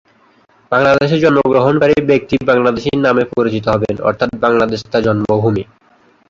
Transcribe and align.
বাংলাদেশে 0.71 1.17
জন্মগ্রহণকারী 1.23 1.95
ব্যক্তি 2.09 2.35
বাংলাদেশী 2.49 2.91
নামে 2.97 3.23
পরিচিত 3.33 3.65
হবেন 3.73 3.95
অর্থাৎ 4.09 4.29
বাংলাদেশ 4.45 4.79
তাঁর 4.83 5.05
জন্মভূমি। 5.07 5.63